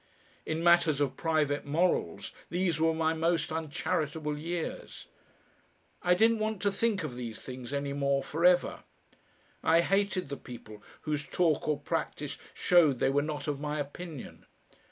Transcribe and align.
In 0.47 0.63
matters 0.63 0.99
of 0.99 1.15
private 1.15 1.63
morals 1.63 2.31
these 2.49 2.81
were 2.81 2.91
my 2.95 3.13
most 3.13 3.51
uncharitable 3.51 4.35
years. 4.35 5.05
I 6.01 6.15
didn't 6.15 6.39
want 6.39 6.59
to 6.63 6.71
think 6.71 7.03
of 7.03 7.15
these 7.15 7.39
things 7.39 7.71
any 7.71 7.93
more 7.93 8.23
for 8.23 8.43
ever. 8.43 8.79
I 9.63 9.81
hated 9.81 10.29
the 10.29 10.37
people 10.37 10.81
whose 11.01 11.27
talk 11.27 11.67
or 11.67 11.77
practice 11.79 12.39
showed 12.55 12.97
they 12.97 13.11
were 13.11 13.21
not 13.21 13.47
of 13.47 13.59
my 13.59 13.79
opinion. 13.79 14.47